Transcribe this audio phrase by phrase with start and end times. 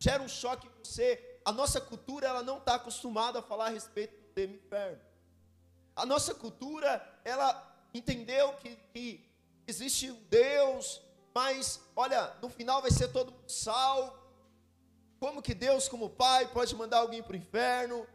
[0.00, 1.38] gera um choque em você.
[1.44, 5.00] A nossa cultura ela não está acostumada a falar a respeito do tema inferno.
[5.94, 9.30] A nossa cultura ela entendeu que, que
[9.66, 11.02] existe um Deus,
[11.34, 14.18] mas olha, no final vai ser todo mundo salvo.
[15.18, 18.06] Como que Deus, como Pai, pode mandar alguém para o inferno?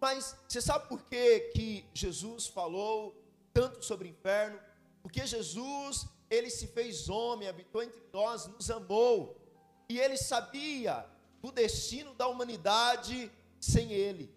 [0.00, 3.14] Mas você sabe por que, que Jesus falou
[3.52, 4.58] tanto sobre o inferno?
[5.02, 9.39] Porque Jesus, ele se fez homem, habitou entre nós, nos amou.
[9.90, 11.04] E ele sabia
[11.42, 14.32] do destino da humanidade sem ele.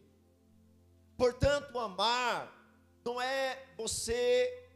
[1.15, 2.51] Portanto, amar
[3.05, 4.67] não é você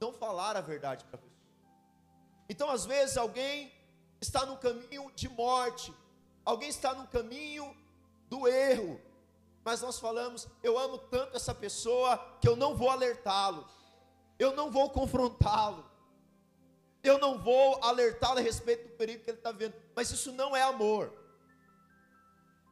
[0.00, 1.40] não falar a verdade para a pessoa.
[2.48, 3.72] Então, às vezes, alguém
[4.20, 5.94] está no caminho de morte,
[6.44, 7.72] alguém está no caminho
[8.28, 9.00] do erro,
[9.62, 13.64] mas nós falamos: eu amo tanto essa pessoa que eu não vou alertá-lo,
[14.36, 15.88] eu não vou confrontá-lo,
[17.04, 20.56] eu não vou alertá-lo a respeito do perigo que ele está vendo, mas isso não
[20.56, 21.12] é amor.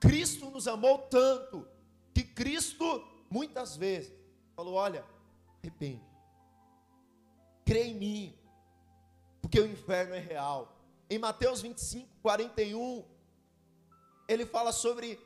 [0.00, 1.68] Cristo nos amou tanto
[2.14, 4.12] que Cristo, muitas vezes,
[4.56, 5.04] falou: olha,
[5.62, 6.02] arrepende,
[7.64, 8.38] crê em mim,
[9.40, 10.76] porque o inferno é real.
[11.10, 13.04] Em Mateus 25, 41,
[14.26, 15.20] ele fala sobre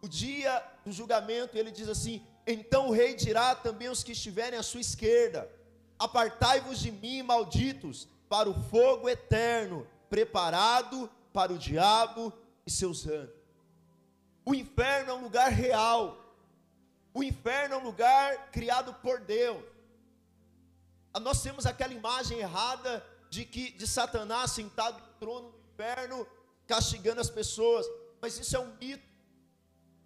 [0.00, 4.12] o dia do julgamento, e ele diz assim: Então o rei dirá também aos que
[4.12, 5.50] estiverem à sua esquerda:
[5.98, 12.32] Apartai-vos de mim, malditos, para o fogo eterno, preparado para o diabo
[12.64, 13.36] e seus anjos.
[14.42, 16.16] O inferno é um lugar real.
[17.12, 19.62] O inferno é um lugar criado por Deus.
[21.20, 26.26] Nós temos aquela imagem errada de que de Satanás sentado no trono do inferno,
[26.66, 27.84] castigando as pessoas,
[28.18, 29.06] mas isso é um mito.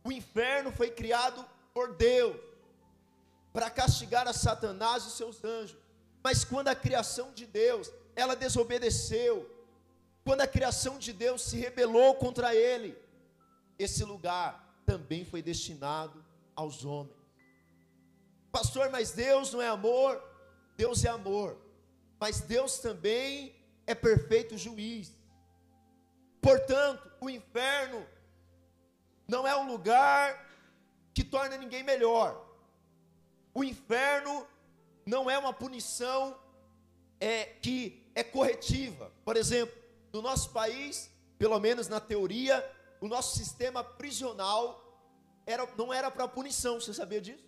[0.03, 2.37] O inferno foi criado por Deus
[3.53, 5.79] para castigar a Satanás e seus anjos.
[6.25, 9.49] Mas quando a criação de Deus, ela desobedeceu,
[10.25, 12.99] quando a criação de Deus se rebelou contra ele,
[13.79, 16.25] esse lugar também foi destinado
[16.55, 17.15] aos homens.
[18.51, 20.21] Pastor, mas Deus não é amor?
[20.77, 21.67] Deus é amor
[22.19, 23.55] mas Deus também
[23.87, 25.13] é perfeito juiz.
[26.41, 28.07] Portanto, o inferno
[29.29, 30.49] não é um lugar
[31.13, 32.45] que torna ninguém melhor.
[33.53, 34.47] O inferno
[35.05, 36.39] não é uma punição
[37.21, 39.13] é, que é corretiva.
[39.25, 39.77] Por exemplo,
[40.11, 42.65] no nosso país, pelo menos na teoria,
[43.01, 44.83] o nosso sistema prisional
[45.47, 46.81] era, não era para punição.
[46.81, 47.45] Você sabia disso?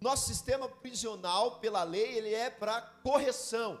[0.00, 3.80] Nosso sistema prisional, pela lei, ele é para correção.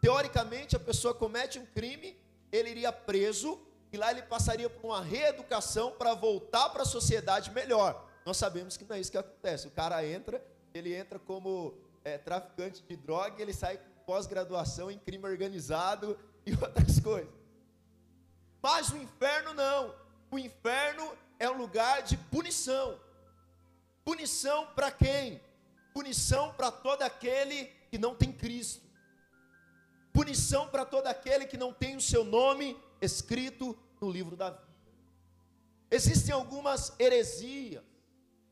[0.00, 2.18] Teoricamente, a pessoa comete um crime,
[2.50, 3.60] ele iria preso
[3.92, 8.08] e lá ele passaria por uma reeducação para voltar para a sociedade melhor.
[8.24, 9.68] Nós sabemos que não é isso que acontece.
[9.68, 14.98] O cara entra, ele entra como é, traficante de droga, ele sai com pós-graduação em
[14.98, 17.32] crime organizado e outras coisas.
[18.60, 19.94] Mas o inferno não.
[20.30, 23.00] O inferno é um lugar de punição.
[24.04, 25.40] Punição para quem?
[25.94, 28.86] Punição para todo aquele que não tem Cristo.
[30.12, 34.68] Punição para todo aquele que não tem o seu nome escrito no livro da vida.
[35.90, 37.82] Existem algumas heresias,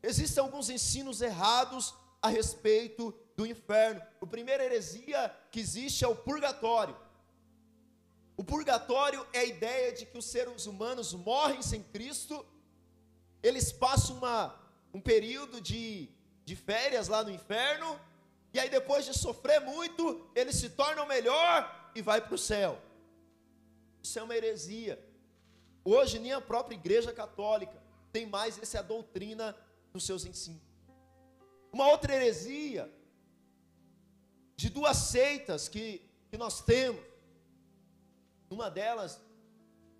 [0.01, 4.01] existem alguns ensinos errados a respeito do inferno.
[4.19, 6.95] O primeiro heresia que existe é o purgatório.
[8.37, 12.45] O purgatório é a ideia de que os seres humanos morrem sem Cristo,
[13.43, 14.55] eles passam uma,
[14.93, 16.09] um período de
[16.51, 17.99] de férias lá no inferno,
[18.53, 22.77] e aí depois de sofrer muito, eles se tornam melhor e vai para o céu.
[24.03, 25.01] Isso é uma heresia.
[25.83, 29.55] Hoje nem a própria igreja católica tem mais essa doutrina
[29.93, 30.61] nos seus ensinos.
[31.71, 32.91] Uma outra heresia
[34.55, 37.01] de duas seitas que, que nós temos.
[38.49, 39.19] Uma delas,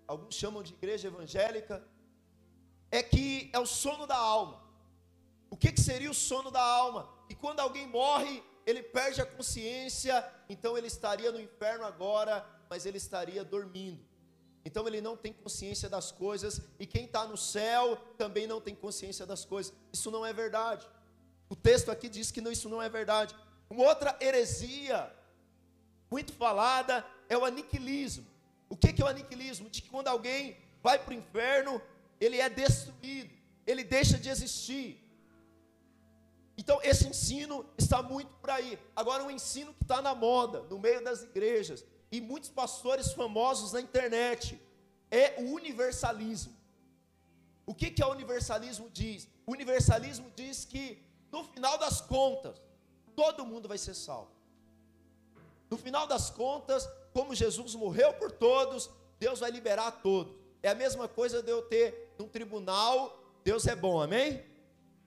[0.06, 1.84] alguns chamam de igreja evangélica,
[2.90, 4.62] é que é o sono da alma.
[5.50, 7.08] O que, que seria o sono da alma?
[7.28, 12.86] E quando alguém morre, ele perde a consciência, então ele estaria no inferno agora, mas
[12.86, 14.04] ele estaria dormindo.
[14.64, 18.74] Então ele não tem consciência das coisas, e quem está no céu também não tem
[18.74, 19.74] consciência das coisas.
[19.92, 20.86] Isso não é verdade.
[21.52, 23.34] O texto aqui diz que isso não é verdade.
[23.68, 24.98] Uma outra heresia,
[26.10, 28.24] muito falada, é o aniquilismo.
[28.70, 29.68] O que, que é o aniquilismo?
[29.68, 31.74] De que quando alguém vai para o inferno,
[32.18, 33.34] ele é destruído,
[33.66, 34.88] ele deixa de existir.
[36.56, 38.78] Então, esse ensino está muito por aí.
[38.96, 43.74] Agora, um ensino que está na moda, no meio das igrejas, e muitos pastores famosos
[43.74, 44.58] na internet,
[45.10, 46.56] é o universalismo.
[47.66, 49.28] O que, que é o universalismo diz?
[49.44, 52.60] O universalismo diz que, no final das contas,
[53.16, 54.30] todo mundo vai ser salvo.
[55.70, 60.34] No final das contas, como Jesus morreu por todos, Deus vai liberar todos.
[60.62, 64.44] É a mesma coisa de eu ter num tribunal, Deus é bom, amém?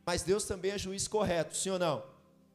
[0.04, 2.04] Mas Deus também é juiz correto, sim ou não?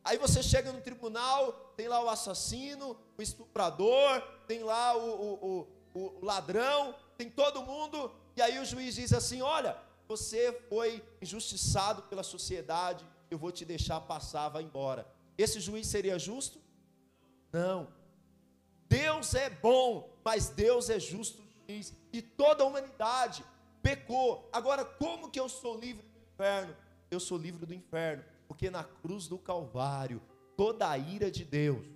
[0.03, 5.69] Aí você chega no tribunal, tem lá o assassino, o estuprador, tem lá o, o,
[5.95, 9.77] o, o ladrão, tem todo mundo, e aí o juiz diz assim: Olha,
[10.09, 15.07] você foi injustiçado pela sociedade, eu vou te deixar passar, vai embora.
[15.39, 16.61] Esse juiz seria justo?
[17.53, 17.89] Não.
[18.89, 23.45] Deus é bom, mas Deus é justo juiz, e toda a humanidade
[23.83, 24.49] pecou.
[24.53, 26.77] Agora, como que eu sou livre do inferno?
[27.11, 30.21] Eu sou livre do inferno, porque na cruz do Calvário,
[30.57, 31.87] toda a ira de Deus,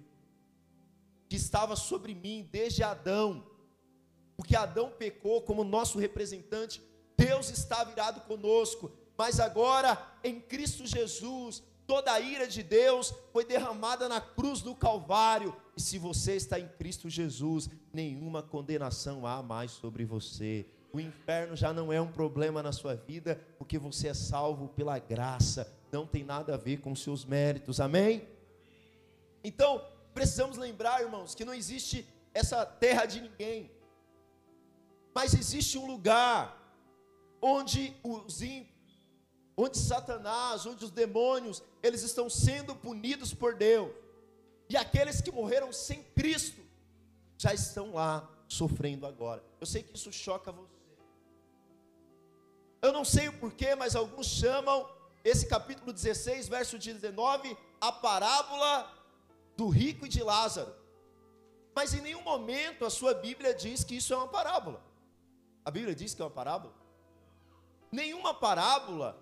[1.29, 3.45] que estava sobre mim desde Adão,
[4.37, 6.83] porque Adão pecou como nosso representante,
[7.17, 13.45] Deus está virado conosco, mas agora em Cristo Jesus, toda a ira de Deus foi
[13.45, 19.43] derramada na cruz do Calvário, e se você está em Cristo Jesus, nenhuma condenação há
[19.43, 20.67] mais sobre você.
[20.93, 24.99] O inferno já não é um problema na sua vida, porque você é salvo pela
[24.99, 28.29] graça, não tem nada a ver com seus méritos, amém?
[29.43, 29.85] Então,
[30.15, 33.71] precisamos lembrar, irmãos, que não existe essa terra de ninguém,
[35.15, 36.61] mas existe um lugar
[37.43, 38.74] onde os ímpios,
[39.57, 43.93] onde Satanás, onde os demônios, eles estão sendo punidos por Deus.
[44.69, 46.61] E aqueles que morreram sem Cristo
[47.37, 49.45] já estão lá sofrendo agora.
[49.61, 50.75] Eu sei que isso choca você.
[52.83, 54.89] Eu não sei o porquê, mas alguns chamam
[55.23, 58.93] esse capítulo 16, verso 19, a parábola
[59.57, 60.75] do rico e de Lázaro.
[61.75, 64.83] Mas em nenhum momento a sua Bíblia diz que isso é uma parábola.
[65.65, 66.75] A Bíblia diz que é uma parábola?
[67.91, 69.19] Nenhuma parábola,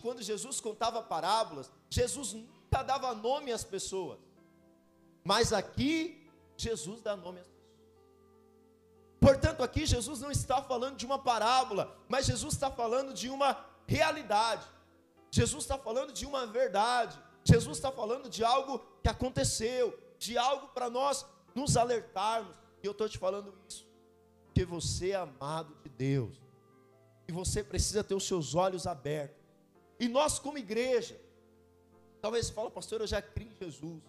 [0.00, 4.18] quando Jesus contava parábolas, Jesus nunca dava nome às pessoas.
[5.24, 7.62] Mas aqui, Jesus dá nome às pessoas.
[9.20, 13.56] Portanto, aqui Jesus não está falando de uma parábola, mas Jesus está falando de uma
[13.86, 14.66] realidade.
[15.30, 17.18] Jesus está falando de uma verdade.
[17.44, 21.24] Jesus está falando de algo que aconteceu, de algo para nós
[21.54, 22.56] nos alertarmos.
[22.82, 23.86] E eu estou te falando isso,
[24.46, 26.42] porque você é amado de Deus
[27.28, 29.41] e você precisa ter os seus olhos abertos.
[30.02, 31.16] E nós, como igreja,
[32.20, 34.02] talvez você fale, pastor, eu já criei em Jesus.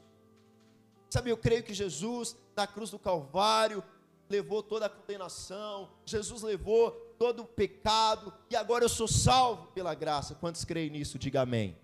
[1.07, 3.83] Sabe, eu creio que Jesus, na cruz do Calvário,
[4.27, 9.93] levou toda a condenação, Jesus levou todo o pecado, e agora eu sou salvo pela
[9.93, 10.33] graça.
[10.33, 11.19] Quantos creem nisso?
[11.19, 11.77] Diga amém.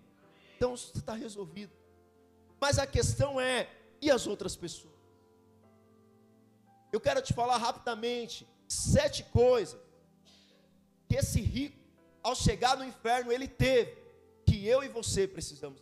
[0.56, 1.72] Então está resolvido.
[2.60, 3.70] Mas a questão é:
[4.02, 4.98] e as outras pessoas?
[6.90, 9.80] Eu quero te falar rapidamente sete coisas
[11.08, 11.78] que esse rico,
[12.24, 13.99] ao chegar no inferno, ele teve,
[14.66, 15.80] eu e você precisamos.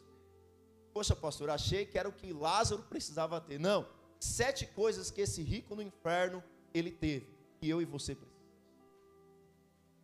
[0.92, 3.58] Poxa, pastor, achei que era o que Lázaro precisava ter.
[3.58, 3.86] Não,
[4.18, 6.42] sete coisas que esse rico no inferno
[6.74, 7.28] ele teve,
[7.60, 8.38] que eu e você precisamos.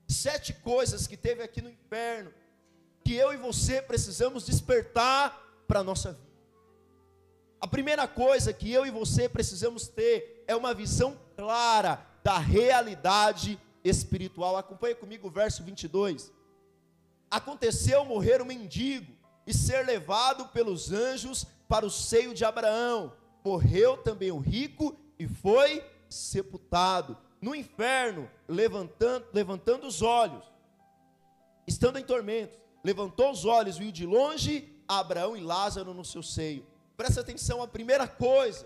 [0.07, 2.33] Sete coisas que teve aqui no inferno,
[3.03, 6.25] que eu e você precisamos despertar para a nossa vida.
[7.61, 13.59] A primeira coisa que eu e você precisamos ter é uma visão clara da realidade
[13.83, 14.57] espiritual.
[14.57, 16.31] Acompanhe comigo o verso 22.
[17.35, 19.13] Aconteceu morrer um mendigo
[19.45, 23.13] e ser levado pelos anjos para o seio de Abraão.
[23.45, 27.19] Morreu também o rico e foi sepultado.
[27.41, 30.45] No inferno, levantando, levantando os olhos,
[31.67, 36.65] estando em tormentos, levantou os olhos, viu de longe Abraão e Lázaro no seu seio.
[36.97, 38.65] Presta atenção, a primeira coisa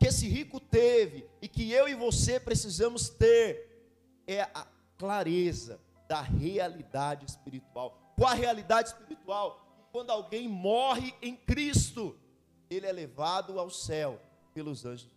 [0.00, 3.92] que esse rico teve e que eu e você precisamos ter
[4.26, 7.98] é a clareza da realidade espiritual.
[8.16, 9.62] Qual a realidade espiritual?
[9.92, 12.18] Quando alguém morre em Cristo,
[12.68, 14.20] ele é levado ao céu
[14.52, 15.10] pelos anjos.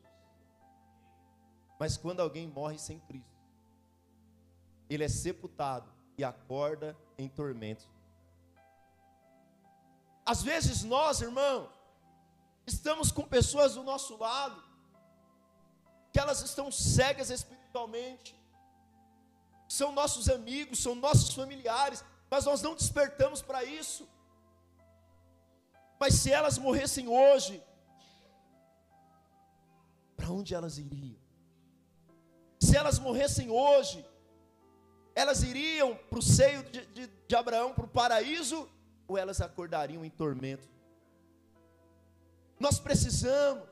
[1.80, 3.30] Mas quando alguém morre sem Cristo,
[4.90, 7.88] ele é sepultado e acorda em tormentos.
[10.26, 11.70] Às vezes nós, irmãos,
[12.68, 14.64] estamos com pessoas do nosso lado
[16.12, 18.39] que elas estão cegas espiritualmente,
[19.70, 24.10] são nossos amigos, são nossos familiares, mas nós não despertamos para isso.
[26.00, 27.64] Mas se elas morressem hoje,
[30.18, 31.20] para onde elas iriam?
[32.60, 34.04] Se elas morressem hoje,
[35.14, 38.68] elas iriam para o seio de, de, de Abraão, para o paraíso,
[39.08, 40.68] ou elas acordariam em tormento?
[42.60, 43.68] Nós precisamos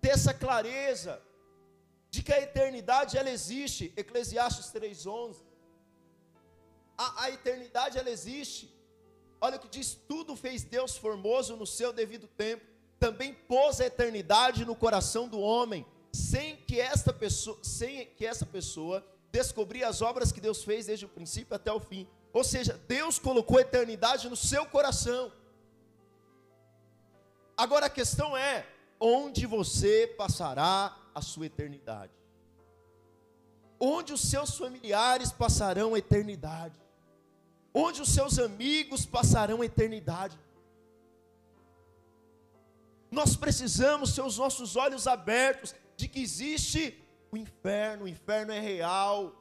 [0.00, 1.20] ter essa clareza
[2.10, 5.36] de que a eternidade ela existe, Eclesiastes 3:11.
[6.98, 8.74] A, a eternidade ela existe.
[9.40, 12.64] Olha o que diz: tudo fez Deus formoso no seu devido tempo.
[12.98, 18.44] Também pôs a eternidade no coração do homem, sem que esta pessoa, sem que essa
[18.44, 22.06] pessoa descobrir as obras que Deus fez desde o princípio até o fim.
[22.32, 25.32] Ou seja, Deus colocou a eternidade no seu coração.
[27.56, 28.66] Agora a questão é:
[28.98, 32.12] onde você passará a sua eternidade?
[33.78, 36.78] Onde os seus familiares passarão a eternidade?
[37.72, 40.38] Onde os seus amigos passarão a eternidade?
[43.10, 47.02] Nós precisamos ter os nossos olhos abertos de que existe
[47.32, 49.34] o inferno, o inferno é real.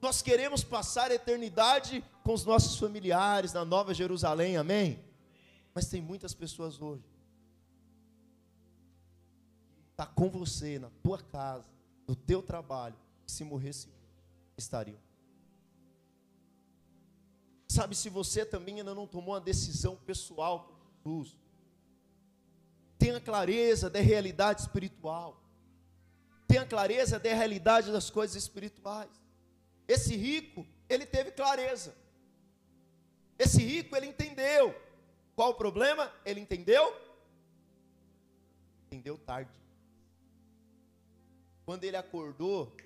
[0.00, 5.04] Nós queremos passar a eternidade com os nossos familiares na Nova Jerusalém, amém?
[5.74, 7.11] Mas tem muitas pessoas hoje
[10.02, 11.68] está com você na tua casa,
[12.06, 13.88] no teu trabalho, se morresse
[14.56, 14.98] estariam.
[17.68, 20.68] Sabe se você também ainda não tomou uma decisão pessoal
[21.02, 21.38] por Jesus,
[22.98, 25.40] tenha clareza da realidade espiritual.
[26.46, 29.10] Tenha clareza da realidade das coisas espirituais.
[29.88, 31.96] Esse rico, ele teve clareza.
[33.38, 34.74] Esse rico, ele entendeu.
[35.34, 36.12] Qual o problema?
[36.24, 36.94] Ele entendeu?
[38.86, 39.61] Entendeu tarde.
[41.64, 42.76] Quando ele acordou,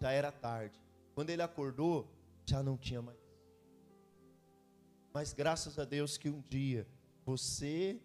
[0.00, 0.78] já era tarde.
[1.14, 2.06] Quando ele acordou,
[2.44, 3.18] já não tinha mais.
[5.12, 6.86] Mas graças a Deus que um dia
[7.24, 8.00] você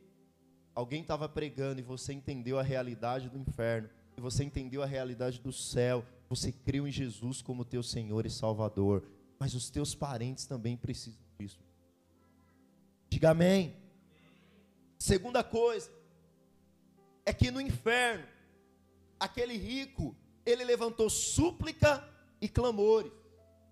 [0.74, 5.40] Alguém estava pregando e você entendeu a realidade do inferno, e você entendeu a realidade
[5.40, 9.04] do céu, você creu em Jesus como teu Senhor e Salvador,
[9.38, 11.60] mas os teus parentes também precisam disso.
[13.10, 13.76] Diga amém.
[14.98, 15.92] Segunda coisa,
[17.26, 18.26] é que no inferno,
[19.26, 21.92] aquele rico, ele levantou súplica
[22.42, 23.12] e clamores.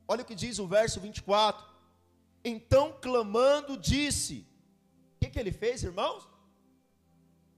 [0.07, 1.65] Olha o que diz o verso 24.
[2.43, 4.47] Então, clamando, disse:
[5.15, 6.29] O que, que ele fez, irmãos?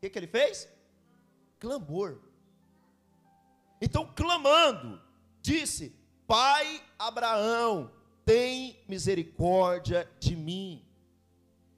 [0.01, 0.67] que, que ele fez?
[1.59, 2.19] Clamor.
[3.79, 4.99] Então, clamando,
[5.41, 5.95] disse:
[6.25, 7.91] Pai Abraão,
[8.25, 10.83] tem misericórdia de mim.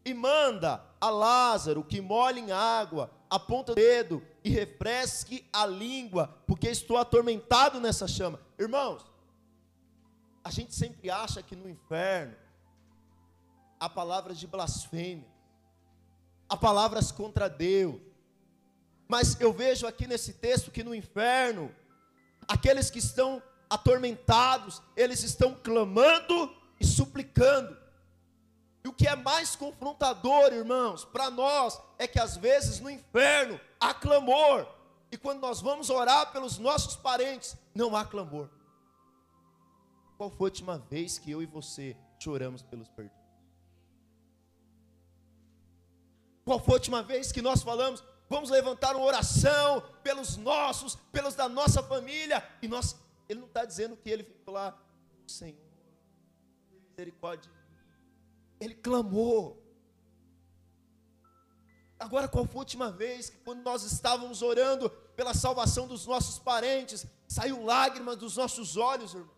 [0.05, 5.65] E manda a Lázaro que molhe em água a ponta do dedo e refresque a
[5.65, 8.39] língua, porque estou atormentado nessa chama.
[8.59, 9.03] Irmãos,
[10.43, 12.35] a gente sempre acha que no inferno
[13.79, 15.27] há palavras de blasfêmia,
[16.47, 17.99] há palavras contra Deus,
[19.07, 21.73] mas eu vejo aqui nesse texto que no inferno,
[22.47, 27.75] aqueles que estão atormentados, eles estão clamando e suplicando.
[28.93, 33.91] O que é mais confrontador, irmãos, para nós, é que às vezes no inferno há
[33.91, 34.67] clamor,
[35.11, 38.51] e quando nós vamos orar pelos nossos parentes, não há clamor.
[40.15, 43.17] Qual foi a última vez que eu e você choramos pelos perdidos?
[46.45, 51.33] Qual foi a última vez que nós falamos, vamos levantar uma oração pelos nossos, pelos
[51.33, 52.47] da nossa família.
[52.61, 52.95] E nós,
[53.27, 54.77] ele não está dizendo que ele ficou lá,
[55.25, 55.57] Senhor,
[56.91, 57.62] misericórdia.
[58.63, 59.61] Ele clamou.
[61.99, 66.39] Agora, qual foi a última vez que, quando nós estávamos orando pela salvação dos nossos
[66.39, 69.33] parentes, saiu lágrimas dos nossos olhos, irmão?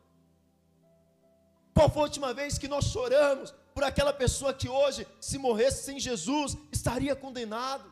[1.73, 5.83] Qual foi a última vez que nós choramos por aquela pessoa que hoje, se morresse
[5.83, 7.91] sem Jesus, estaria condenado?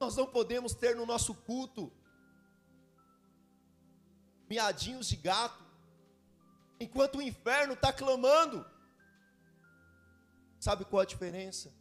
[0.00, 1.92] Nós não podemos ter no nosso culto
[4.48, 5.67] miadinhos de gato,
[6.80, 8.64] enquanto o inferno está clamando.
[10.58, 11.72] Sabe qual a diferença?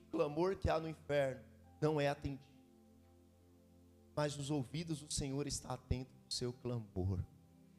[0.00, 1.42] O clamor que há no inferno
[1.80, 2.42] não é atendido,
[4.14, 7.22] mas os ouvidos do Senhor está atento ao seu clamor.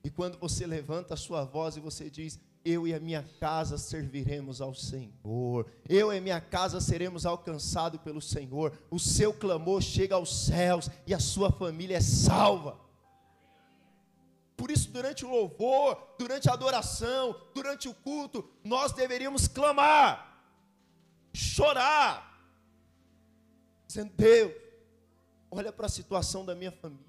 [0.03, 3.77] E quando você levanta a sua voz e você diz: eu e a minha casa
[3.77, 5.71] serviremos ao Senhor.
[5.87, 8.77] Eu e a minha casa seremos alcançados pelo Senhor.
[8.91, 12.77] O seu clamor chega aos céus e a sua família é salva.
[14.57, 20.43] Por isso, durante o louvor, durante a adoração, durante o culto, nós deveríamos clamar,
[21.31, 22.43] chorar,
[23.87, 24.51] dizendo: Deus,
[25.49, 27.05] olha para a situação da minha família,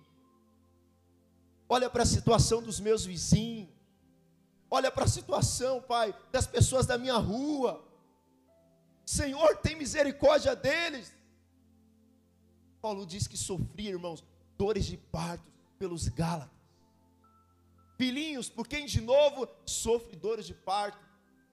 [1.68, 3.78] olha para a situação dos meus vizinhos,
[4.70, 7.82] Olha para a situação, Pai, das pessoas da minha rua.
[9.04, 11.14] Senhor, tem misericórdia deles.
[12.80, 14.22] Paulo diz que sofria, irmãos,
[14.58, 16.57] dores de parto pelos Gálatas.
[17.98, 21.04] Filhinhos, por quem de novo sofre dores de parto?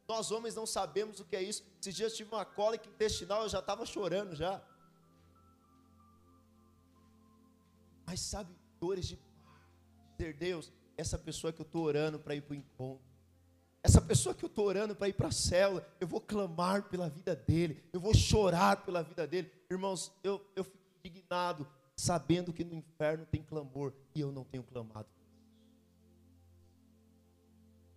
[0.08, 1.66] Nós homens não sabemos o que é isso.
[1.82, 4.62] Esses dias tive uma cólica intestinal, eu já estava chorando já.
[8.06, 9.20] Mas sabe, dores de.
[10.20, 13.04] Dizer, Deus, essa pessoa que eu estou orando para ir para o encontro,
[13.82, 17.10] essa pessoa que eu estou orando para ir para a célula, eu vou clamar pela
[17.10, 19.52] vida dele, eu vou chorar pela vida dele.
[19.70, 24.64] Irmãos, eu, eu fico indignado sabendo que no inferno tem clamor e eu não tenho
[24.64, 25.15] clamado.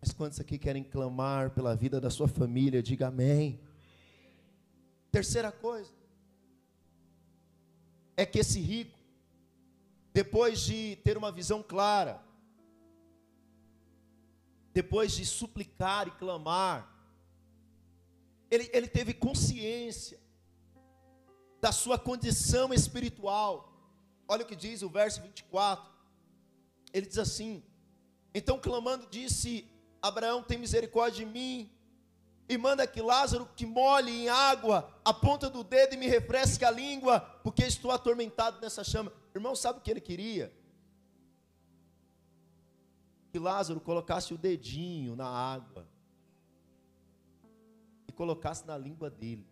[0.00, 2.83] Mas quantos aqui querem clamar pela vida da sua família?
[2.83, 3.61] Diga amém.
[5.11, 5.93] Terceira coisa
[8.17, 8.99] é que esse rico,
[10.12, 12.23] depois de ter uma visão clara,
[14.73, 16.95] depois de suplicar e clamar,
[18.50, 20.19] ele, ele teve consciência
[21.61, 23.73] da sua condição espiritual.
[24.28, 25.90] Olha o que diz o verso 24.
[26.93, 27.62] Ele diz assim:
[28.33, 29.69] Então clamando, disse:
[30.00, 31.71] Abraão, tem misericórdia de mim,
[32.49, 36.64] e manda que Lázaro que molhe em água a ponta do dedo e me refresque
[36.64, 39.12] a língua, porque estou atormentado nessa chama.
[39.35, 40.52] Irmão, sabe o que ele queria?
[43.31, 45.87] Que Lázaro colocasse o dedinho na água
[48.09, 49.47] e colocasse na língua dele.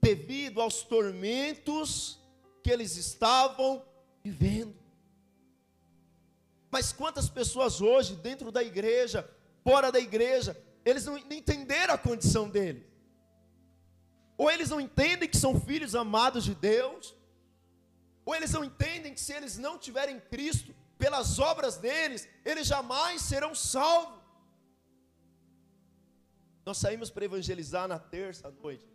[0.00, 2.20] Devido aos tormentos
[2.62, 3.84] que eles estavam
[4.22, 4.83] vivendo.
[6.74, 9.20] Mas quantas pessoas hoje, dentro da igreja,
[9.62, 10.52] fora da igreja,
[10.84, 12.84] eles não entenderam a condição deles.
[14.36, 17.14] Ou eles não entendem que são filhos amados de Deus,
[18.24, 23.22] ou eles não entendem que se eles não tiverem Cristo, pelas obras deles, eles jamais
[23.22, 24.20] serão salvos.
[26.66, 28.88] Nós saímos para evangelizar na terça noite.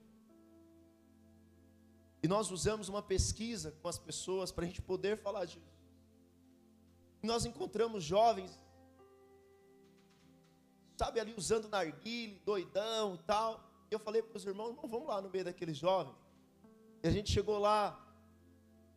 [2.22, 5.62] E nós usamos uma pesquisa com as pessoas para a gente poder falar de
[7.28, 8.58] nós encontramos jovens,
[10.98, 13.64] sabe, ali usando narguile, doidão e tal.
[13.90, 16.16] E eu falei para os irmãos, não vamos lá no meio daqueles jovens.
[17.04, 17.98] E a gente chegou lá,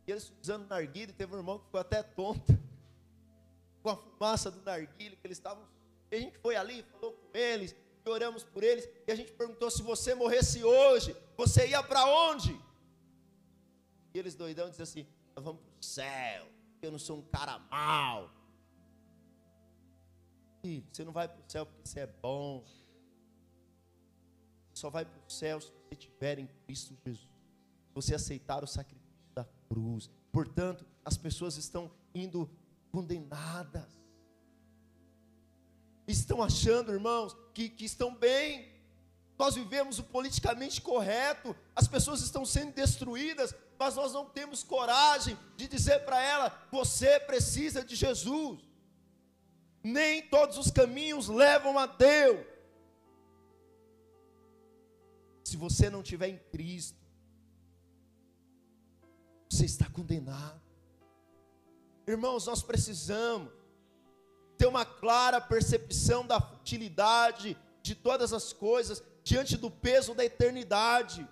[0.07, 2.57] e eles usando narguile, teve um irmão que ficou até tonto,
[3.81, 5.67] com a fumaça do narguile, que eles estavam.
[6.11, 7.75] E a gente foi ali, falou com eles,
[8.05, 12.05] e oramos por eles, e a gente perguntou: se você morresse hoje, você ia para
[12.05, 12.53] onde?
[14.13, 16.52] E eles doidão diziam assim: nós vamos para o céu
[16.85, 18.31] eu não sou um cara mau.
[20.61, 22.65] Filho, você não vai para o céu porque você é bom.
[24.73, 27.29] Só vai para o céu se você estiver em Cristo Jesus.
[27.29, 30.09] Se você aceitar o sacrifício da cruz.
[30.31, 32.49] Portanto, as pessoas estão indo
[32.91, 33.91] condenadas.
[36.07, 38.71] Estão achando, irmãos, que, que estão bem.
[39.37, 45.37] Nós vivemos o politicamente correto, as pessoas estão sendo destruídas mas nós não temos coragem
[45.57, 48.61] de dizer para ela: você precisa de Jesus.
[49.83, 52.45] Nem todos os caminhos levam a Deus.
[55.43, 56.97] Se você não tiver em Cristo,
[59.49, 60.61] você está condenado.
[62.07, 63.51] Irmãos, nós precisamos
[64.57, 71.27] ter uma clara percepção da futilidade de todas as coisas diante do peso da eternidade.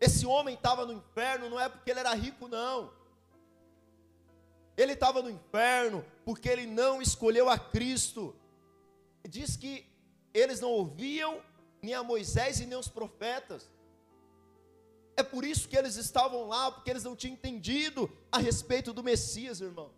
[0.00, 2.92] Esse homem estava no inferno não é porque ele era rico, não.
[4.76, 8.34] Ele estava no inferno porque ele não escolheu a Cristo.
[9.28, 9.84] Diz que
[10.32, 11.42] eles não ouviam
[11.82, 13.68] nem a Moisés e nem os profetas.
[15.16, 19.02] É por isso que eles estavam lá, porque eles não tinham entendido a respeito do
[19.02, 19.90] Messias, irmão.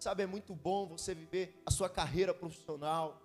[0.00, 3.22] Sabe, é muito bom você viver a sua carreira profissional,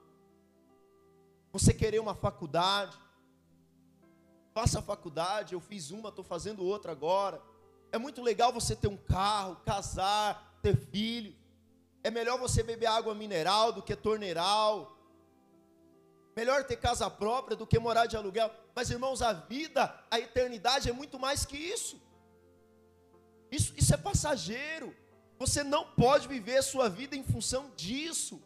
[1.51, 2.95] você querer uma faculdade,
[4.57, 7.39] faça faculdade, eu fiz uma, estou fazendo outra agora.
[7.91, 11.35] É muito legal você ter um carro, casar, ter filho.
[12.03, 14.97] É melhor você beber água mineral do que torneiral.
[16.35, 18.49] Melhor ter casa própria do que morar de aluguel.
[18.75, 22.01] Mas irmãos, a vida, a eternidade é muito mais que isso.
[23.51, 24.91] Isso, isso é passageiro.
[25.37, 28.41] Você não pode viver a sua vida em função disso.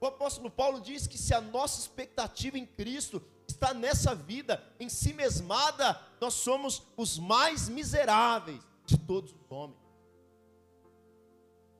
[0.00, 4.88] O apóstolo Paulo diz que se a nossa expectativa em Cristo está nessa vida, em
[4.88, 9.80] si mesmada, nós somos os mais miseráveis de todos os homens.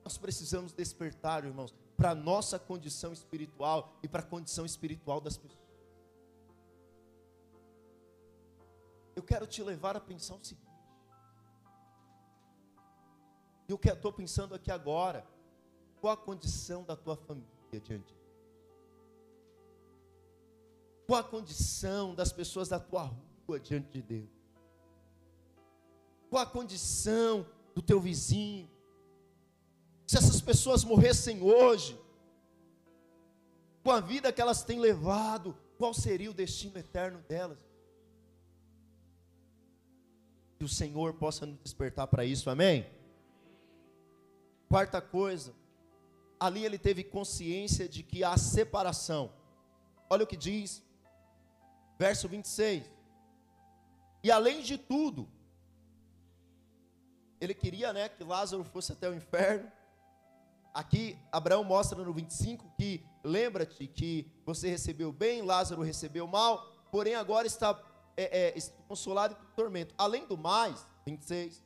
[0.03, 5.37] Nós precisamos despertar, irmãos, para a nossa condição espiritual e para a condição espiritual das
[5.37, 5.59] pessoas.
[9.15, 10.67] Eu quero te levar a pensar o seguinte.
[13.67, 15.27] E o que eu estou pensando aqui agora,
[16.01, 18.18] qual a condição da tua família diante
[21.09, 23.11] qual a condição das pessoas da tua
[23.47, 24.29] rua diante de Deus?
[26.29, 28.69] Qual a condição do teu vizinho?
[30.05, 31.99] Se essas pessoas morressem hoje,
[33.83, 37.57] com a vida que elas têm levado, qual seria o destino eterno delas?
[40.59, 42.85] Que o Senhor possa nos despertar para isso, amém?
[44.67, 45.55] Quarta coisa,
[46.39, 49.33] ali ele teve consciência de que há separação.
[50.07, 50.87] Olha o que diz
[51.99, 52.89] Verso 26.
[54.23, 55.29] E além de tudo,
[57.41, 59.69] ele queria né, que Lázaro fosse até o inferno.
[60.73, 67.15] Aqui, Abraão mostra no 25 que lembra-te que você recebeu bem, Lázaro recebeu mal, porém
[67.15, 67.77] agora está,
[68.15, 69.93] é, é, consolado e tormento.
[69.97, 71.61] Além do mais, 26,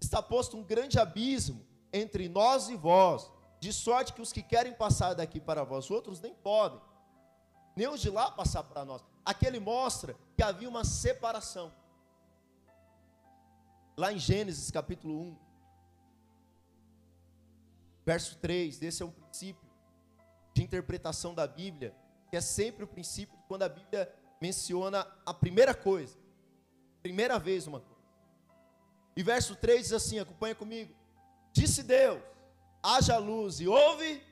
[0.00, 4.72] está posto um grande abismo entre nós e vós, de sorte que os que querem
[4.72, 6.80] passar daqui para vós outros nem podem,
[7.76, 9.11] nem os de lá passar para nós.
[9.24, 11.72] Aqui ele mostra que havia uma separação.
[13.96, 15.38] Lá em Gênesis capítulo 1,
[18.04, 19.70] verso 3, esse é um princípio
[20.54, 21.94] de interpretação da Bíblia,
[22.30, 26.18] que é sempre o princípio quando a Bíblia menciona a primeira coisa,
[27.02, 28.02] primeira vez uma coisa.
[29.16, 30.94] E verso 3 diz assim: acompanha comigo.
[31.52, 32.20] Disse Deus:
[32.82, 34.22] haja luz, e houve,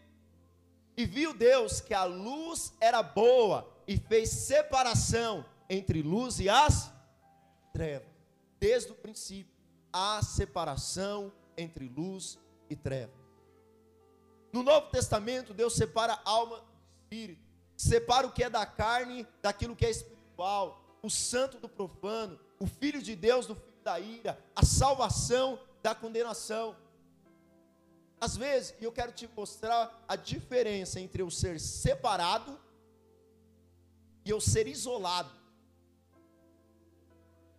[0.97, 6.93] e viu Deus que a luz era boa, e fez separação entre luz e as
[7.73, 8.07] trevas.
[8.61, 9.53] Desde o princípio,
[9.93, 13.17] há separação entre luz e trevas.
[14.53, 16.67] No Novo Testamento, Deus separa alma do
[17.03, 17.43] espírito,
[17.77, 22.69] separa o que é da carne daquilo que é espiritual, o santo do profano, o
[22.69, 26.77] filho de Deus do filho da ira, a salvação da condenação.
[28.21, 32.57] Às vezes, e eu quero te mostrar a diferença entre eu ser separado
[34.25, 35.31] e eu ser isolado.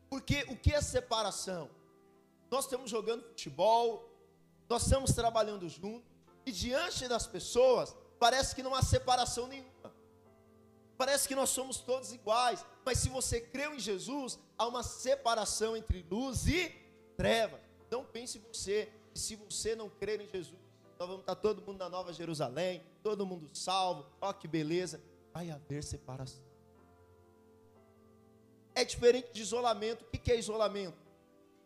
[0.09, 1.69] Porque o que é separação?
[2.49, 4.09] Nós estamos jogando futebol,
[4.69, 6.09] nós estamos trabalhando juntos,
[6.45, 9.71] e diante das pessoas, parece que não há separação nenhuma.
[10.97, 15.75] Parece que nós somos todos iguais, mas se você creu em Jesus, há uma separação
[15.75, 16.69] entre luz e
[17.15, 17.59] trevas.
[17.89, 20.59] Não pense você, se você não crer em Jesus,
[20.99, 25.01] nós vamos estar todo mundo na Nova Jerusalém, todo mundo salvo, ó que beleza.
[25.33, 26.50] Vai haver separação.
[28.73, 30.03] É diferente de isolamento.
[30.03, 30.97] O que é isolamento?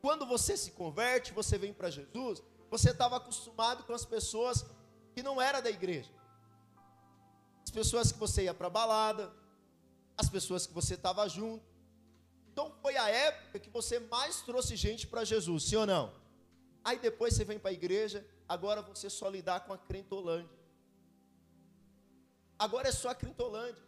[0.02, 4.66] Quando você se converte, você vem para Jesus, você estava acostumado com as pessoas
[5.14, 6.12] que não era da igreja.
[7.64, 9.34] As pessoas que você ia para balada,
[10.18, 11.66] as pessoas que você estava junto.
[12.52, 16.14] Então foi a época que você mais trouxe gente para Jesus, sim ou não?
[16.84, 20.56] Aí depois você vem para a igreja, agora você só lidar com a crentolândia.
[22.58, 23.84] Agora é só a crentolândia.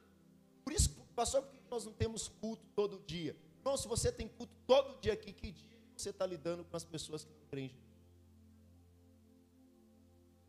[0.63, 3.35] Por isso, pastor, nós não temos culto todo dia?
[3.59, 6.83] Irmão, se você tem culto todo dia aqui, que dia você está lidando com as
[6.83, 7.75] pessoas que não creem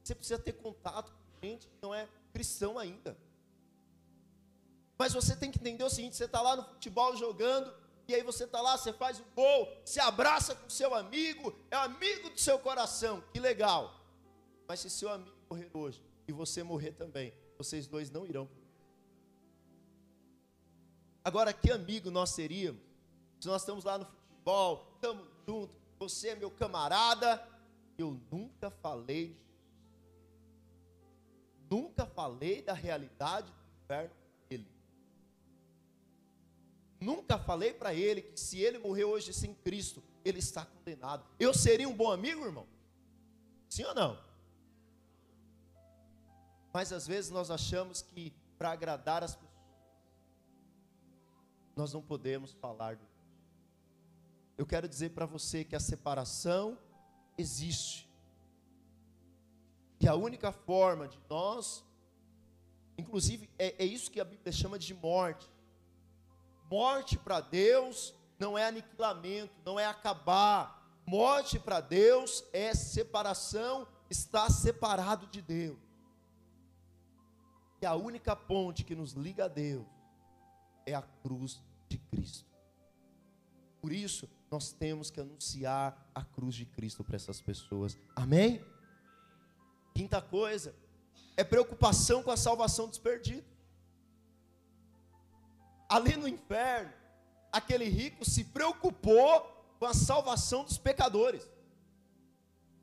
[0.08, 3.14] você precisa ter contato com gente que não é cristão ainda.
[4.96, 7.70] Mas você tem que entender o seguinte: você está lá no futebol jogando,
[8.08, 11.76] e aí você está lá, você faz o gol, se abraça com seu amigo, é
[11.76, 13.94] amigo do seu coração, que legal.
[14.66, 18.48] Mas se seu amigo morrer hoje e você morrer também, vocês dois não irão.
[21.28, 22.80] Agora, que amigo nós seríamos?
[23.38, 27.46] Se nós estamos lá no futebol, estamos juntos, você é meu camarada,
[27.98, 29.36] eu nunca falei
[31.70, 34.66] Nunca falei da realidade do inferno para ele.
[36.98, 41.26] Nunca falei para ele que se ele morrer hoje sem Cristo, ele está condenado.
[41.38, 42.66] Eu seria um bom amigo, irmão?
[43.68, 44.18] Sim ou não?
[46.72, 49.47] Mas às vezes nós achamos que para agradar as pessoas,
[51.78, 52.98] nós não podemos falar
[54.56, 56.76] Eu quero dizer para você que a separação
[57.36, 58.08] existe
[60.00, 61.84] que a única forma de nós,
[62.96, 65.48] inclusive é, é isso que a Bíblia chama de morte.
[66.68, 71.00] Morte para Deus não é aniquilamento, não é acabar.
[71.06, 75.78] Morte para Deus é separação, está separado de Deus.
[77.80, 79.86] E a única ponte que nos liga a Deus
[80.84, 82.46] é a cruz de Cristo.
[83.80, 87.96] Por isso, nós temos que anunciar a cruz de Cristo para essas pessoas.
[88.14, 88.64] Amém?
[89.94, 90.74] Quinta coisa
[91.36, 93.48] é preocupação com a salvação dos perdidos.
[95.88, 96.92] Ali no inferno,
[97.52, 99.42] aquele rico se preocupou
[99.78, 101.48] com a salvação dos pecadores.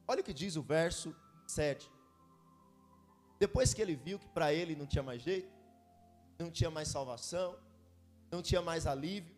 [0.08, 1.15] Olha o que diz o verso
[1.48, 1.91] 7.
[3.39, 5.52] Depois que ele viu que para ele não tinha mais jeito,
[6.39, 7.58] não tinha mais salvação,
[8.36, 9.34] não tinha mais alívio.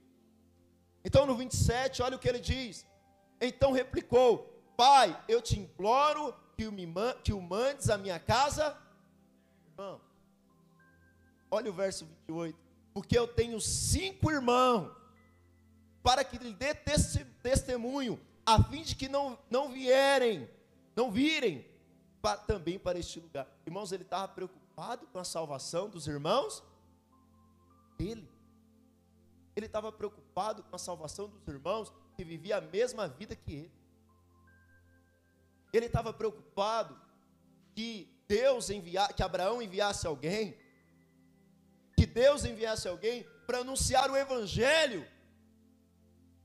[1.06, 2.86] Então no 27, olha o que ele diz.
[3.40, 4.30] Então replicou:
[4.76, 6.86] Pai, eu te imploro que o, me,
[7.24, 8.76] que o mandes à minha casa?
[9.70, 10.02] Irmão,
[11.52, 12.58] olha o verso 28.
[12.94, 14.92] Porque eu tenho cinco irmãos,
[16.02, 20.50] para que lhe dê testemunho, a fim de que não, não vierem,
[20.96, 21.64] não virem
[22.48, 23.48] também para este lugar.
[23.66, 26.64] Irmãos, ele estava preocupado com a salvação dos irmãos
[27.98, 28.28] dele.
[29.58, 33.72] Ele estava preocupado com a salvação dos irmãos que viviam a mesma vida que ele.
[35.74, 36.96] Ele estava preocupado
[37.74, 40.56] que Deus enviar, que Abraão enviasse alguém,
[41.96, 45.08] que Deus enviasse alguém para anunciar o evangelho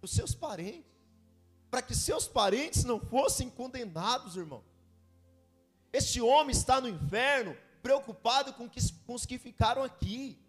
[0.01, 0.91] dos seus parentes,
[1.71, 4.65] para que seus parentes não fossem condenados, irmão.
[5.93, 10.42] Este homem está no inferno, preocupado com, que, com os que ficaram aqui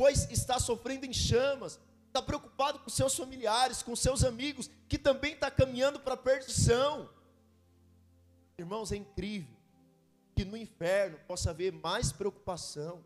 [0.00, 5.34] pois está sofrendo em chamas, está preocupado com seus familiares, com seus amigos, que também
[5.34, 7.10] está caminhando para a perdição.
[8.56, 9.54] Irmãos, é incrível
[10.34, 13.04] que no inferno possa haver mais preocupação,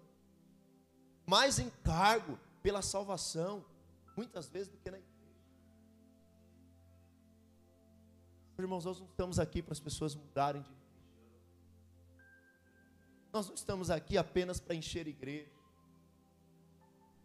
[1.27, 3.67] mais encargo pela salvação,
[4.17, 5.35] muitas vezes do que na igreja.
[8.57, 11.43] Irmãos, nós não estamos aqui para as pessoas mudarem de religião.
[13.33, 15.64] Nós não estamos aqui apenas para encher igreja.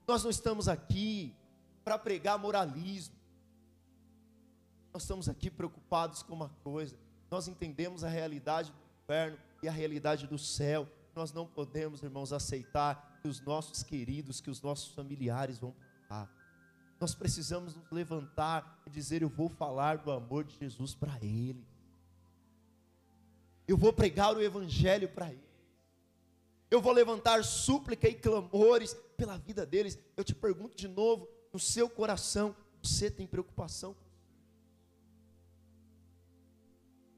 [0.09, 1.35] Nós não estamos aqui
[1.83, 3.13] para pregar moralismo.
[4.91, 6.97] Nós estamos aqui preocupados com uma coisa.
[7.29, 10.89] Nós entendemos a realidade do inferno e a realidade do céu.
[11.13, 15.75] Nós não podemos, irmãos, aceitar que os nossos queridos, que os nossos familiares vão
[16.07, 16.27] para
[16.99, 21.63] Nós precisamos nos levantar e dizer: Eu vou falar do amor de Jesus para ele.
[23.67, 25.48] Eu vou pregar o evangelho para ele.
[26.69, 29.97] Eu vou levantar súplica e clamores pela vida deles.
[30.15, 33.95] Eu te pergunto de novo, no seu coração, você tem preocupação?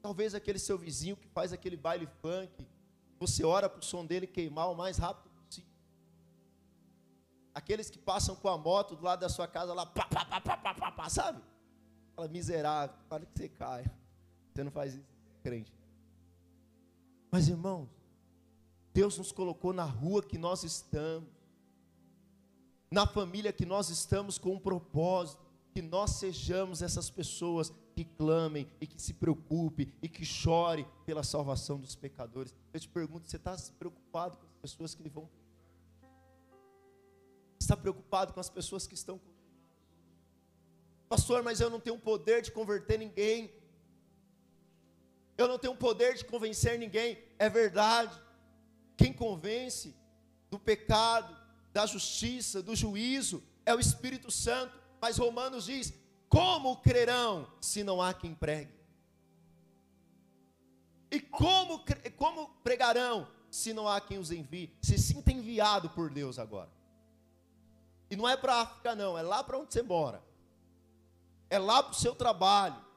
[0.00, 2.66] Talvez aquele seu vizinho que faz aquele baile funk,
[3.20, 5.70] você ora para o som dele queimar o mais rápido possível.
[7.54, 10.40] Aqueles que passam com a moto do lado da sua casa lá, pá, pá, pá,
[10.40, 11.40] pá, pá, pá, pá sabe?
[12.16, 13.92] Fala, miserável, para que você caia.
[14.52, 15.06] Você não faz isso,
[15.42, 15.72] crente.
[17.30, 17.88] Mas irmãos,
[18.92, 21.28] Deus nos colocou na rua que nós estamos,
[22.90, 28.68] na família que nós estamos com um propósito, que nós sejamos essas pessoas que clamem
[28.80, 32.54] e que se preocupem e que chorem pela salvação dos pecadores.
[32.72, 35.28] Eu te pergunto, você está preocupado com as pessoas que vão?
[37.58, 39.20] Está preocupado com as pessoas que estão?
[41.08, 43.50] Pastor, mas eu não tenho poder de converter ninguém.
[45.36, 47.18] Eu não tenho poder de convencer ninguém.
[47.38, 48.18] É verdade.
[48.96, 49.94] Quem convence
[50.50, 51.36] do pecado,
[51.72, 54.78] da justiça, do juízo é o Espírito Santo.
[55.00, 55.92] Mas Romanos diz:
[56.28, 58.72] como crerão se não há quem pregue?
[61.10, 61.84] E como,
[62.16, 64.74] como pregarão se não há quem os envie?
[64.80, 66.70] Se sinta enviado por Deus agora.
[68.10, 70.22] E não é para a África, não, é lá para onde você mora.
[71.50, 72.92] É lá para o seu trabalho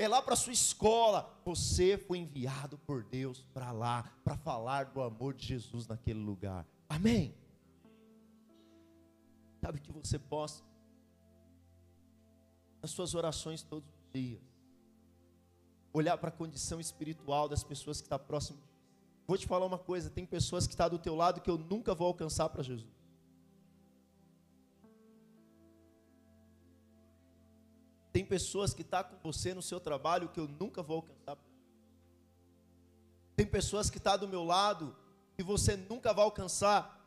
[0.00, 1.30] é lá para a sua escola.
[1.50, 6.64] Você foi enviado por Deus para lá, para falar do amor de Jesus naquele lugar.
[6.88, 7.34] Amém?
[9.60, 10.62] Sabe que você possa,
[12.80, 14.40] nas suas orações todos os dias,
[15.92, 18.60] olhar para a condição espiritual das pessoas que estão tá próximo.
[19.26, 21.58] Vou te falar uma coisa: tem pessoas que estão tá do teu lado que eu
[21.58, 22.99] nunca vou alcançar para Jesus.
[28.20, 31.38] Tem pessoas que estão tá com você no seu trabalho que eu nunca vou alcançar.
[33.34, 34.94] Tem pessoas que estão tá do meu lado
[35.34, 37.02] que você nunca vai alcançar.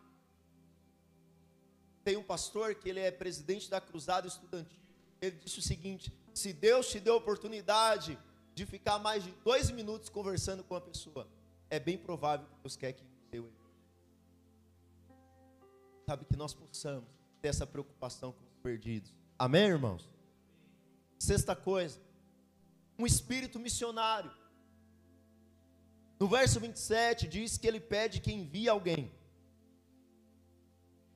[2.04, 4.80] Tem um pastor que ele é presidente da Cruzada Estudantil.
[5.22, 8.18] Ele disse o seguinte: se Deus te deu a oportunidade
[8.56, 11.28] de ficar mais de dois minutos conversando com a pessoa,
[11.70, 13.54] é bem provável que Deus quer que eu
[16.08, 17.08] sabe que nós possamos
[17.40, 19.14] ter essa preocupação com os perdidos.
[19.38, 20.13] Amém, irmãos?
[21.24, 22.02] Sexta coisa,
[23.00, 24.30] um espírito missionário.
[26.20, 29.10] No verso 27 diz que ele pede que envie alguém.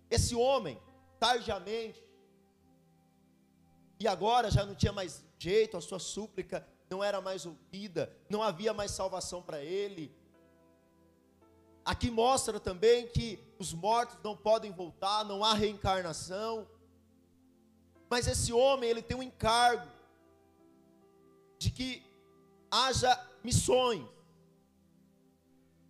[0.09, 0.79] Esse homem,
[1.19, 2.01] tardiamente,
[3.99, 8.41] e agora já não tinha mais jeito, a sua súplica não era mais ouvida, não
[8.41, 10.15] havia mais salvação para ele.
[11.83, 16.65] Aqui mostra também que os mortos não podem voltar, não há reencarnação.
[18.09, 19.96] Mas esse homem, ele tem um encargo
[21.57, 22.03] de que
[22.69, 24.05] haja missões,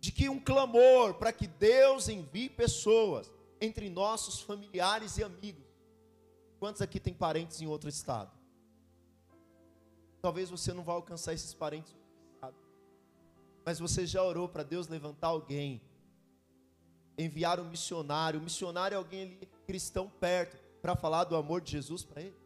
[0.00, 5.66] de que um clamor para que Deus envie pessoas entre nossos familiares e amigos.
[6.58, 8.30] Quantos aqui tem parentes em outro estado?
[10.20, 11.94] Talvez você não vá alcançar esses parentes,
[13.64, 15.80] mas você já orou para Deus levantar alguém,
[17.16, 18.40] enviar um missionário.
[18.40, 22.36] O missionário é alguém ali cristão perto para falar do amor de Jesus para ele.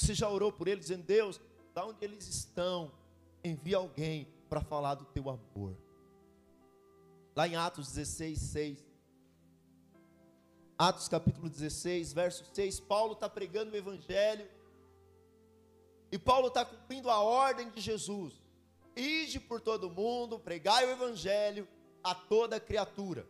[0.00, 1.38] Você já orou por eles, dizendo: Deus,
[1.74, 2.90] da onde eles estão,
[3.44, 5.76] envia alguém para falar do teu amor.
[7.36, 8.84] Lá em Atos 16, 6.
[10.78, 14.48] Atos capítulo 16, verso 6, Paulo está pregando o evangelho.
[16.10, 18.32] E Paulo está cumprindo a ordem de Jesus.
[18.96, 21.68] Ide por todo mundo, pregai o evangelho
[22.02, 23.28] a toda criatura.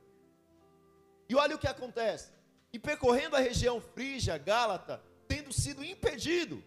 [1.28, 2.32] E olha o que acontece.
[2.72, 6.60] E percorrendo a região frígia, Gálata, tendo sido impedido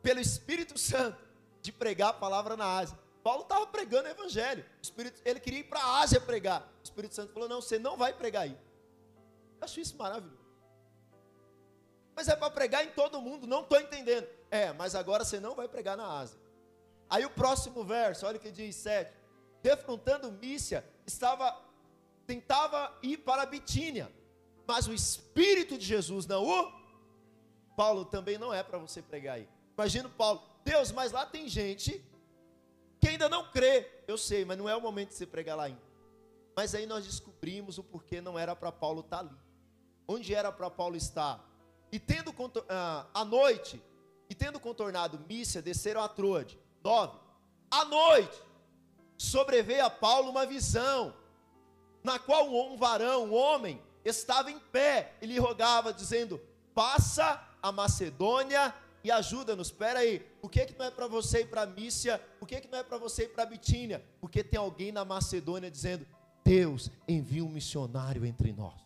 [0.00, 1.18] pelo Espírito Santo
[1.60, 2.96] de pregar a palavra na Ásia.
[3.24, 4.64] Paulo estava pregando o evangelho.
[4.80, 6.62] Espírito, ele queria ir para a Ásia pregar.
[6.80, 8.52] O Espírito Santo falou: Não, você não vai pregar aí.
[8.52, 10.44] Eu acho isso maravilhoso.
[12.14, 14.28] Mas é para pregar em todo mundo, não estou entendendo.
[14.48, 16.38] É, mas agora você não vai pregar na Ásia.
[17.10, 19.12] Aí o próximo verso, olha o que diz 7.
[19.60, 21.60] Defrontando Mícia, estava,
[22.26, 24.08] tentava ir para a Bitínia,
[24.66, 26.83] mas o Espírito de Jesus não o.
[27.76, 29.48] Paulo também não é para você pregar aí.
[29.76, 32.04] Imagina Paulo, Deus, mas lá tem gente
[33.00, 33.90] que ainda não crê.
[34.06, 35.82] Eu sei, mas não é o momento de você pregar lá ainda.
[36.56, 39.36] Mas aí nós descobrimos o porquê não era para Paulo estar ali.
[40.06, 41.44] Onde era para Paulo estar?
[41.90, 42.34] E tendo
[42.68, 43.82] ah, noite,
[44.28, 46.58] e tendo contornado Mícia, desceram a Troade.
[46.82, 47.18] 9.
[47.70, 48.42] À noite,
[49.16, 51.14] sobreveio a Paulo uma visão,
[52.02, 56.40] na qual um varão, um homem, estava em pé e lhe rogava, dizendo:
[56.74, 59.68] Passa a Macedônia e ajuda-nos.
[59.68, 62.18] Espera aí, por que, que não é para você ir para Mícia?
[62.38, 64.04] Por que, que não é para você ir para Bitínia?
[64.20, 66.06] Porque tem alguém na Macedônia dizendo:
[66.44, 68.78] Deus envia um missionário entre nós.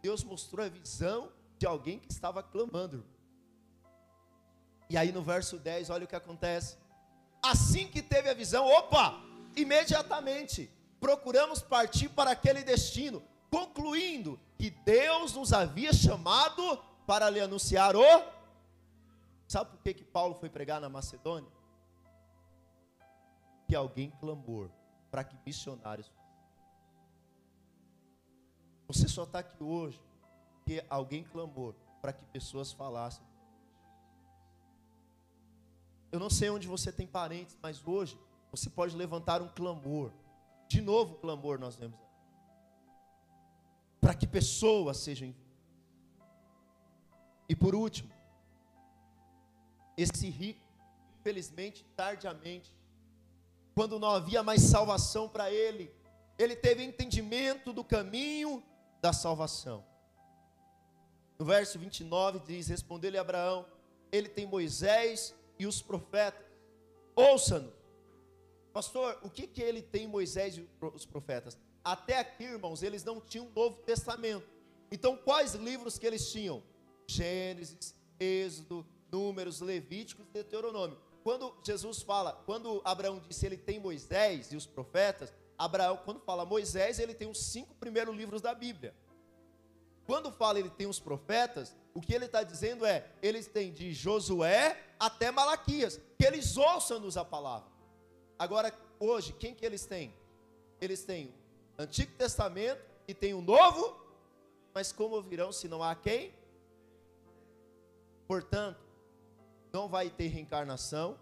[0.00, 3.04] Deus mostrou a visão de alguém que estava clamando.
[4.88, 6.76] E aí no verso 10, olha o que acontece.
[7.42, 9.20] Assim que teve a visão, opa,
[9.56, 10.70] imediatamente
[11.00, 13.24] procuramos partir para aquele destino,
[13.56, 18.02] concluindo que Deus nos havia chamado para lhe anunciar o.
[19.48, 21.50] Sabe por que, que Paulo foi pregar na Macedônia?
[23.66, 24.70] Que alguém clamou
[25.10, 26.12] para que missionários.
[28.88, 29.98] Você só está aqui hoje
[30.56, 33.24] porque alguém clamou para que pessoas falassem.
[36.12, 38.18] Eu não sei onde você tem parentes, mas hoje
[38.50, 40.12] você pode levantar um clamor.
[40.68, 42.05] De novo, clamor nós vemos.
[44.06, 45.34] Para que pessoas sejam
[47.48, 48.08] e por último,
[49.96, 50.64] esse rico,
[51.18, 52.72] infelizmente, tardiamente,
[53.74, 55.92] quando não havia mais salvação para ele,
[56.38, 58.62] ele teve entendimento do caminho
[59.02, 59.84] da salvação.
[61.36, 63.66] No verso 29 diz: Respondeu-lhe Abraão:
[64.12, 66.46] Ele tem Moisés e os profetas.
[67.16, 67.74] Ouça-nos.
[68.72, 71.58] Pastor, o que, que ele tem Moisés e os profetas?
[71.86, 74.44] Até aqui, irmãos, eles não tinham um Novo Testamento.
[74.90, 76.60] Então, quais livros que eles tinham?
[77.06, 80.98] Gênesis, Êxodo, Números, Levíticos e Deuteronômio.
[81.22, 86.44] Quando Jesus fala, quando Abraão disse ele tem Moisés e os profetas, Abraão, quando fala
[86.44, 88.92] Moisés, ele tem os cinco primeiros livros da Bíblia.
[90.04, 93.92] Quando fala ele tem os profetas, o que ele está dizendo é, eles têm de
[93.92, 97.70] Josué até Malaquias, que eles ouçam-nos a palavra.
[98.36, 100.12] Agora, hoje, quem que eles têm?
[100.80, 101.45] Eles têm o
[101.78, 103.96] Antigo Testamento e tem o Novo,
[104.74, 106.34] mas como virão se não há quem?
[108.26, 108.80] Portanto,
[109.72, 111.18] não vai ter reencarnação,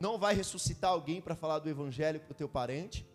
[0.00, 3.06] não vai ressuscitar alguém para falar do evangelho para o teu parente.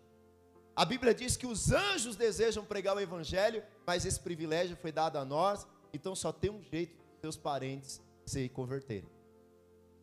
[0.74, 5.16] A Bíblia diz que os anjos desejam pregar o evangelho, mas esse privilégio foi dado
[5.18, 9.10] a nós, então só tem um jeito de seus parentes se converterem.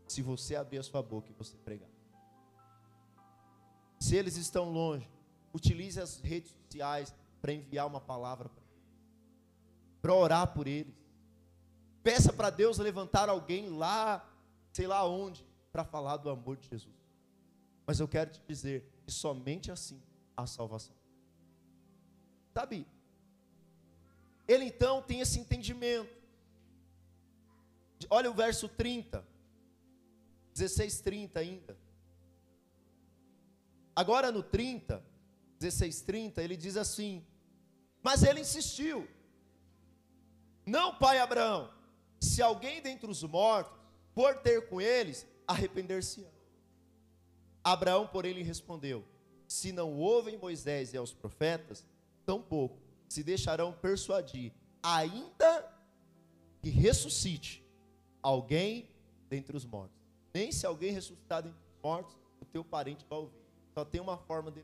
[0.08, 1.90] Se você abrir a sua boca e você pregar.
[4.00, 5.10] Se eles estão longe,
[5.58, 8.50] utilize as redes sociais para enviar uma palavra
[10.02, 10.96] para orar por eles.
[12.02, 14.26] Peça para Deus levantar alguém lá,
[14.72, 16.96] sei lá onde, para falar do amor de Jesus.
[17.86, 20.02] Mas eu quero te dizer que somente assim
[20.36, 20.96] há salvação.
[22.54, 22.88] Sabe?
[24.48, 26.16] Ele então tem esse entendimento.
[28.10, 29.26] Olha o verso 30.
[30.53, 31.78] 16, 30 ainda.
[33.95, 35.03] Agora no 30,
[35.60, 37.26] 16, 30, ele diz assim:
[38.03, 39.08] Mas ele insistiu.
[40.66, 41.72] Não, pai Abraão,
[42.20, 43.74] se alguém dentre os mortos
[44.14, 46.28] for ter com eles, arrepender-se.
[47.64, 49.05] Abraão, porém, lhe respondeu:
[49.47, 51.86] Se não ouvem Moisés e aos profetas,
[52.26, 52.78] tampouco
[53.08, 54.51] se deixarão persuadir,
[54.84, 55.74] ainda
[56.62, 57.66] que ressuscite
[58.22, 58.89] alguém
[59.30, 59.97] dentre os mortos.
[60.34, 63.41] Nem se alguém ressuscitar dentre os mortos, o teu parente vai ouvir.
[63.74, 64.64] Só tem uma forma de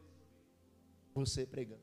[1.13, 1.81] você pregando.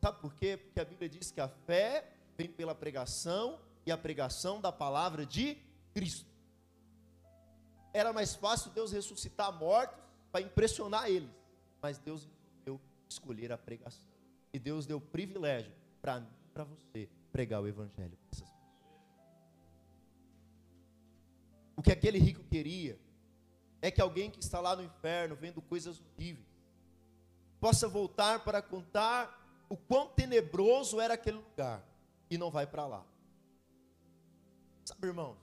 [0.00, 0.56] Sabe por quê?
[0.56, 5.26] Porque a Bíblia diz que a fé vem pela pregação e a pregação da palavra
[5.26, 5.58] de
[5.92, 6.26] Cristo.
[7.92, 9.98] Era mais fácil Deus ressuscitar mortos
[10.30, 11.30] para impressionar eles,
[11.82, 12.28] mas Deus
[12.64, 14.06] resolveu escolher a pregação.
[14.52, 18.58] E Deus deu privilégio para mim, para você pregar o evangelho para essas pessoas.
[21.76, 22.98] O que aquele rico queria
[23.80, 26.46] é que alguém que está lá no inferno vendo coisas horríveis
[27.60, 31.84] possa voltar para contar o quão tenebroso era aquele lugar
[32.30, 33.04] e não vai para lá.
[34.84, 35.36] Sabe, irmãos,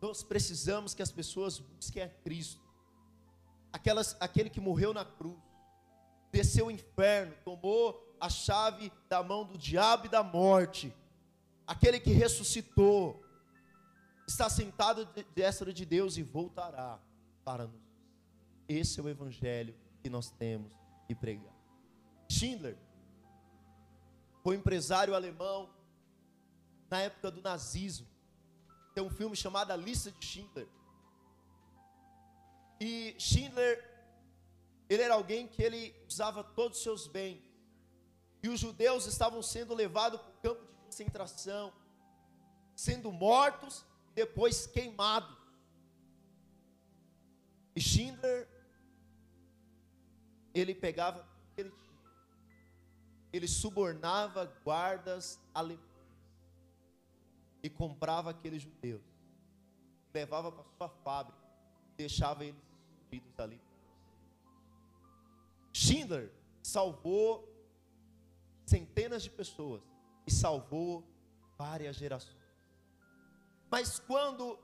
[0.00, 2.60] nós precisamos que as pessoas busquem a Cristo,
[3.72, 5.38] Aquelas, aquele que morreu na cruz,
[6.30, 10.94] desceu o inferno, tomou a chave da mão do diabo e da morte,
[11.66, 13.24] aquele que ressuscitou,
[14.28, 17.00] está sentado de destra de Deus e voltará
[17.44, 17.82] para nos.
[18.68, 20.72] Esse é o evangelho que nós temos
[21.06, 21.54] que pregar.
[22.28, 22.78] Schindler
[24.42, 25.70] foi um empresário alemão
[26.90, 28.06] na época do nazismo.
[28.94, 30.68] Tem um filme chamado A Lista de Schindler.
[32.80, 33.82] E Schindler,
[34.88, 37.40] ele era alguém que ele usava todos os seus bens.
[38.42, 41.72] E os judeus estavam sendo levados para o campo de concentração,
[42.74, 45.41] sendo mortos e depois queimados.
[47.80, 48.48] Schindler,
[50.54, 51.72] ele pegava ele
[53.32, 55.92] ele subornava guardas alemães
[57.62, 59.02] e comprava aqueles judeus,
[60.12, 61.38] levava para sua fábrica,
[61.96, 63.60] deixava eles escondidos ali.
[65.72, 66.30] Schindler
[66.62, 67.48] salvou
[68.66, 69.82] centenas de pessoas
[70.26, 71.04] e salvou
[71.56, 72.36] várias gerações.
[73.70, 74.58] Mas quando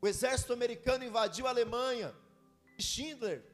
[0.00, 2.14] o exército americano invadiu a Alemanha,
[2.82, 3.44] Schindler,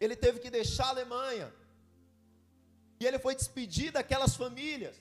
[0.00, 1.52] ele teve que deixar a Alemanha.
[2.98, 4.96] E ele foi despedir daquelas famílias.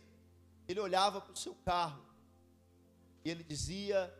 [0.68, 2.03] Ele olhava para o seu carro.
[3.24, 4.14] E ele dizia: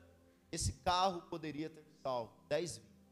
[0.52, 2.91] esse carro poderia ter salvo dez vidas.